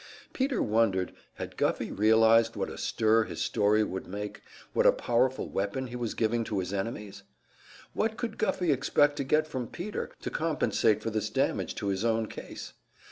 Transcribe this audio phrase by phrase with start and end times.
[0.33, 4.41] Peter wondered, had Guffey realized what a stir his story would make,
[4.73, 7.21] what a powerful weapon he was giving to his enemies?
[7.93, 12.03] What could Guffey expect to get from Peter, to compensate for this damage to his
[12.03, 12.73] own case?